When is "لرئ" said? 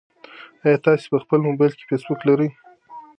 2.27-2.49